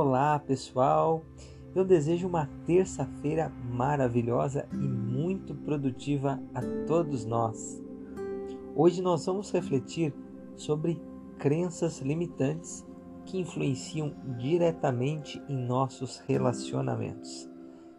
Olá, 0.00 0.38
pessoal. 0.38 1.24
Eu 1.74 1.84
desejo 1.84 2.28
uma 2.28 2.48
terça-feira 2.64 3.52
maravilhosa 3.68 4.68
e 4.72 4.76
muito 4.76 5.56
produtiva 5.56 6.40
a 6.54 6.60
todos 6.86 7.24
nós. 7.24 7.82
Hoje 8.76 9.02
nós 9.02 9.26
vamos 9.26 9.50
refletir 9.50 10.14
sobre 10.54 11.02
crenças 11.36 11.98
limitantes 11.98 12.86
que 13.26 13.40
influenciam 13.40 14.14
diretamente 14.38 15.42
em 15.48 15.56
nossos 15.56 16.18
relacionamentos, 16.28 17.50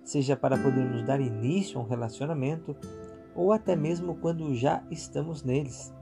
seja 0.02 0.38
para 0.38 0.58
podermos 0.58 1.04
dar 1.04 1.20
início 1.20 1.78
a 1.78 1.84
um 1.84 1.86
relacionamento 1.86 2.78
ou 3.36 3.52
até 3.52 3.76
mesmo 3.76 4.16
quando 4.16 4.56
já 4.56 4.82
estamos 4.90 5.44
neles. 5.44 5.94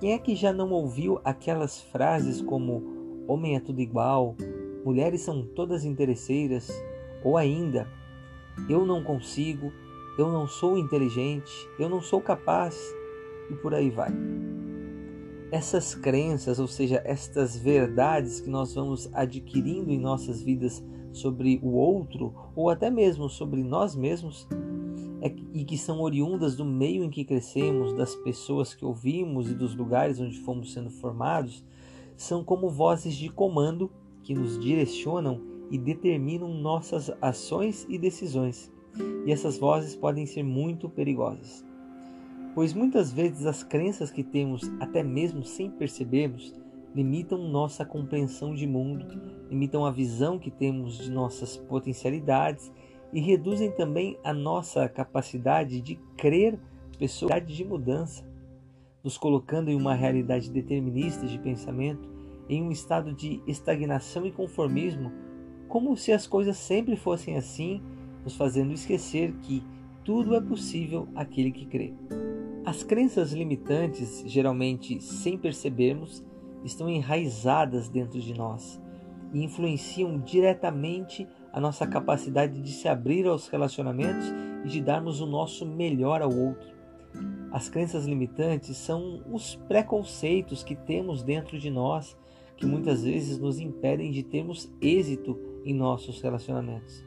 Quem 0.00 0.14
é 0.14 0.18
que 0.18 0.34
já 0.34 0.50
não 0.50 0.70
ouviu 0.70 1.20
aquelas 1.22 1.82
frases 1.82 2.40
como 2.40 3.24
homem 3.28 3.54
é 3.54 3.60
tudo 3.60 3.80
igual, 3.80 4.34
mulheres 4.84 5.22
são 5.22 5.42
todas 5.42 5.84
interesseiras, 5.84 6.70
ou 7.22 7.36
ainda 7.36 7.88
eu 8.68 8.84
não 8.84 9.02
consigo, 9.02 9.72
eu 10.18 10.30
não 10.30 10.46
sou 10.46 10.78
inteligente, 10.78 11.52
eu 11.78 11.88
não 11.88 12.00
sou 12.00 12.20
capaz, 12.20 12.78
e 13.50 13.54
por 13.54 13.74
aí 13.74 13.90
vai. 13.90 14.12
Essas 15.50 15.94
crenças, 15.94 16.58
ou 16.58 16.66
seja, 16.66 17.00
estas 17.04 17.56
verdades 17.56 18.40
que 18.40 18.50
nós 18.50 18.74
vamos 18.74 19.08
adquirindo 19.12 19.90
em 19.90 19.98
nossas 19.98 20.42
vidas 20.42 20.84
sobre 21.12 21.60
o 21.62 21.72
outro, 21.72 22.34
ou 22.54 22.70
até 22.70 22.90
mesmo 22.90 23.28
sobre 23.28 23.62
nós 23.62 23.94
mesmos, 23.94 24.48
é, 25.20 25.34
e 25.52 25.64
que 25.64 25.78
são 25.78 26.00
oriundas 26.00 26.56
do 26.56 26.64
meio 26.64 27.04
em 27.04 27.10
que 27.10 27.24
crescemos, 27.24 27.94
das 27.94 28.14
pessoas 28.16 28.74
que 28.74 28.84
ouvimos 28.84 29.50
e 29.50 29.54
dos 29.54 29.74
lugares 29.74 30.20
onde 30.20 30.38
fomos 30.40 30.72
sendo 30.72 30.90
formados, 30.90 31.64
são 32.16 32.44
como 32.44 32.68
vozes 32.68 33.14
de 33.14 33.28
comando 33.28 33.90
que 34.24 34.34
nos 34.34 34.58
direcionam 34.58 35.40
e 35.70 35.78
determinam 35.78 36.48
nossas 36.48 37.10
ações 37.22 37.86
e 37.88 37.98
decisões. 37.98 38.72
E 39.24 39.30
essas 39.32 39.58
vozes 39.58 39.94
podem 39.94 40.26
ser 40.26 40.42
muito 40.42 40.88
perigosas. 40.88 41.64
Pois 42.54 42.72
muitas 42.72 43.12
vezes 43.12 43.46
as 43.46 43.62
crenças 43.62 44.10
que 44.10 44.22
temos, 44.22 44.62
até 44.80 45.02
mesmo 45.02 45.44
sem 45.44 45.70
percebermos, 45.70 46.54
limitam 46.94 47.48
nossa 47.48 47.84
compreensão 47.84 48.54
de 48.54 48.66
mundo, 48.66 49.06
limitam 49.50 49.84
a 49.84 49.90
visão 49.90 50.38
que 50.38 50.50
temos 50.50 50.98
de 50.98 51.10
nossas 51.10 51.56
potencialidades 51.56 52.72
e 53.12 53.20
reduzem 53.20 53.72
também 53.72 54.16
a 54.22 54.32
nossa 54.32 54.88
capacidade 54.88 55.80
de 55.80 55.96
crer 56.16 56.58
pessoalidade 56.98 57.54
de 57.56 57.64
mudança, 57.64 58.24
nos 59.02 59.18
colocando 59.18 59.70
em 59.70 59.74
uma 59.74 59.94
realidade 59.94 60.50
determinista 60.50 61.26
de 61.26 61.38
pensamento, 61.38 62.08
em 62.48 62.62
um 62.62 62.70
estado 62.70 63.12
de 63.12 63.42
estagnação 63.46 64.26
e 64.26 64.32
conformismo, 64.32 65.12
como 65.68 65.96
se 65.96 66.12
as 66.12 66.26
coisas 66.26 66.56
sempre 66.56 66.96
fossem 66.96 67.36
assim, 67.36 67.82
nos 68.22 68.36
fazendo 68.36 68.72
esquecer 68.72 69.32
que 69.42 69.62
tudo 70.04 70.34
é 70.34 70.40
possível 70.40 71.08
aquele 71.14 71.50
que 71.50 71.66
crê. 71.66 71.94
As 72.64 72.82
crenças 72.82 73.32
limitantes, 73.32 74.22
geralmente 74.26 75.00
sem 75.02 75.36
percebermos, 75.36 76.24
estão 76.64 76.88
enraizadas 76.88 77.88
dentro 77.88 78.20
de 78.20 78.34
nós 78.34 78.80
e 79.32 79.42
influenciam 79.42 80.18
diretamente 80.18 81.26
a 81.52 81.60
nossa 81.60 81.86
capacidade 81.86 82.60
de 82.60 82.72
se 82.72 82.88
abrir 82.88 83.26
aos 83.26 83.48
relacionamentos 83.48 84.32
e 84.64 84.68
de 84.68 84.80
darmos 84.80 85.20
o 85.20 85.26
nosso 85.26 85.66
melhor 85.66 86.22
ao 86.22 86.34
outro. 86.34 86.74
As 87.52 87.68
crenças 87.68 88.06
limitantes 88.06 88.76
são 88.76 89.22
os 89.30 89.54
preconceitos 89.54 90.64
que 90.64 90.74
temos 90.74 91.22
dentro 91.22 91.58
de 91.58 91.70
nós 91.70 92.16
que 92.56 92.66
muitas 92.66 93.02
vezes 93.02 93.38
nos 93.38 93.58
impedem 93.58 94.10
de 94.10 94.22
termos 94.22 94.70
êxito 94.80 95.38
em 95.64 95.74
nossos 95.74 96.20
relacionamentos. 96.20 97.04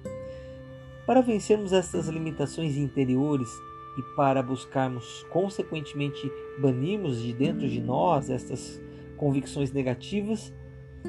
Para 1.05 1.21
vencermos 1.21 1.71
essas 1.71 2.07
limitações 2.07 2.75
interiores 2.75 3.49
e 3.97 4.15
para 4.15 4.43
buscarmos, 4.43 5.25
consequentemente, 5.31 6.29
banirmos 6.59 7.21
de 7.21 7.33
dentro 7.33 7.67
de 7.67 7.81
nós 7.81 8.29
estas 8.29 8.81
convicções 9.15 9.71
negativas, 9.71 10.53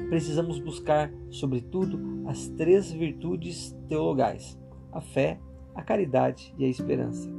precisamos 0.07 0.59
buscar, 0.59 1.11
sobretudo, 1.29 1.99
as 2.27 2.47
três 2.49 2.91
virtudes 2.91 3.75
teologais: 3.87 4.57
a 4.91 5.01
fé, 5.01 5.39
a 5.75 5.81
caridade 5.81 6.53
e 6.57 6.65
a 6.65 6.67
esperança. 6.67 7.29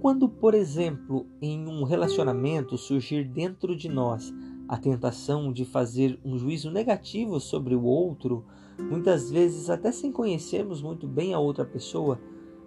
Quando, 0.00 0.28
por 0.28 0.54
exemplo, 0.54 1.26
em 1.40 1.66
um 1.66 1.82
relacionamento 1.82 2.76
surgir 2.76 3.24
dentro 3.24 3.74
de 3.74 3.88
nós 3.88 4.32
a 4.68 4.76
tentação 4.76 5.52
de 5.52 5.64
fazer 5.64 6.18
um 6.24 6.38
juízo 6.38 6.70
negativo 6.70 7.38
sobre 7.38 7.74
o 7.74 7.84
outro, 7.84 8.44
muitas 8.78 9.30
vezes 9.30 9.68
até 9.68 9.92
sem 9.92 10.10
conhecermos 10.10 10.82
muito 10.82 11.06
bem 11.06 11.34
a 11.34 11.38
outra 11.38 11.64
pessoa, 11.64 12.20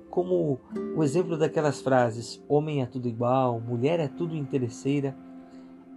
como 0.10 0.60
o 0.96 1.04
exemplo 1.04 1.38
daquelas 1.38 1.82
frases: 1.82 2.44
homem 2.48 2.82
é 2.82 2.86
tudo 2.86 3.08
igual, 3.08 3.60
mulher 3.60 4.00
é 4.00 4.08
tudo 4.08 4.36
interesseira, 4.36 5.18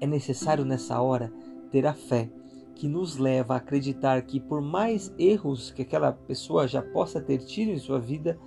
é 0.00 0.06
necessário 0.06 0.64
nessa 0.64 1.00
hora 1.00 1.32
ter 1.70 1.86
a 1.86 1.94
fé 1.94 2.30
que 2.74 2.88
nos 2.88 3.18
leva 3.18 3.54
a 3.54 3.56
acreditar 3.58 4.22
que, 4.22 4.40
por 4.40 4.62
mais 4.62 5.14
erros 5.18 5.70
que 5.70 5.82
aquela 5.82 6.12
pessoa 6.12 6.66
já 6.66 6.80
possa 6.80 7.20
ter 7.20 7.38
tido 7.38 7.70
em 7.70 7.78
sua 7.78 8.00
vida, 8.00 8.38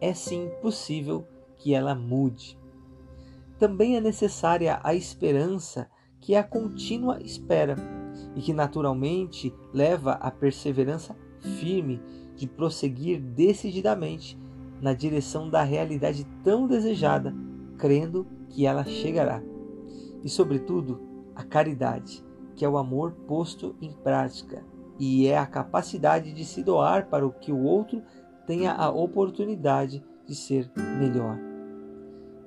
é 0.00 0.14
sim 0.14 0.50
possível 0.62 1.26
que 1.56 1.74
ela 1.74 1.94
mude. 1.94 2.58
Também 3.58 3.96
é 3.96 4.00
necessária 4.00 4.80
a 4.82 4.94
esperança, 4.94 5.90
que 6.26 6.34
é 6.34 6.38
a 6.40 6.42
contínua 6.42 7.22
espera 7.22 7.76
e 8.34 8.40
que 8.40 8.52
naturalmente 8.52 9.54
leva 9.72 10.14
à 10.14 10.28
perseverança 10.28 11.14
firme 11.38 12.02
de 12.34 12.48
prosseguir 12.48 13.20
decididamente 13.20 14.36
na 14.82 14.92
direção 14.92 15.48
da 15.48 15.62
realidade 15.62 16.26
tão 16.42 16.66
desejada, 16.66 17.32
crendo 17.78 18.26
que 18.48 18.66
ela 18.66 18.82
chegará. 18.82 19.40
E, 20.24 20.28
sobretudo, 20.28 21.00
a 21.32 21.44
caridade, 21.44 22.24
que 22.56 22.64
é 22.64 22.68
o 22.68 22.76
amor 22.76 23.12
posto 23.28 23.76
em 23.80 23.92
prática 23.92 24.64
e 24.98 25.28
é 25.28 25.38
a 25.38 25.46
capacidade 25.46 26.32
de 26.32 26.44
se 26.44 26.60
doar 26.60 27.06
para 27.06 27.24
o 27.24 27.30
que 27.30 27.52
o 27.52 27.62
outro 27.62 28.02
tenha 28.48 28.72
a 28.72 28.90
oportunidade 28.90 30.04
de 30.26 30.34
ser 30.34 30.68
melhor. 30.98 31.38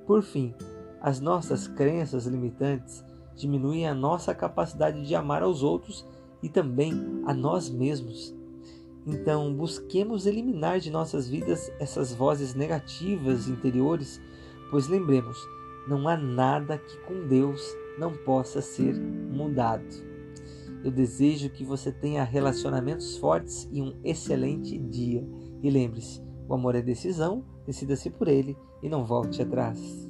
Por 0.06 0.22
fim, 0.22 0.54
as 1.00 1.18
nossas 1.18 1.66
crenças 1.66 2.26
limitantes 2.26 3.08
diminuem 3.40 3.88
a 3.88 3.94
nossa 3.94 4.34
capacidade 4.34 5.06
de 5.06 5.14
amar 5.14 5.42
aos 5.42 5.62
outros 5.62 6.06
e 6.42 6.48
também 6.48 6.92
a 7.24 7.32
nós 7.32 7.70
mesmos. 7.70 8.34
Então, 9.06 9.52
busquemos 9.54 10.26
eliminar 10.26 10.78
de 10.78 10.90
nossas 10.90 11.28
vidas 11.28 11.72
essas 11.80 12.12
vozes 12.12 12.54
negativas 12.54 13.48
interiores, 13.48 14.20
pois 14.70 14.88
lembremos, 14.88 15.38
não 15.88 16.06
há 16.06 16.16
nada 16.16 16.76
que 16.78 16.98
com 16.98 17.26
Deus 17.26 17.62
não 17.98 18.12
possa 18.12 18.60
ser 18.60 18.94
mudado. 18.94 20.10
Eu 20.84 20.90
desejo 20.90 21.50
que 21.50 21.64
você 21.64 21.92
tenha 21.92 22.24
relacionamentos 22.24 23.16
fortes 23.16 23.68
e 23.72 23.82
um 23.82 23.98
excelente 24.02 24.78
dia. 24.78 25.26
E 25.62 25.70
lembre-se, 25.70 26.22
o 26.48 26.54
amor 26.54 26.74
é 26.74 26.82
decisão, 26.82 27.44
decida-se 27.66 28.10
por 28.10 28.28
ele 28.28 28.56
e 28.82 28.88
não 28.88 29.04
volte 29.04 29.42
atrás. 29.42 30.09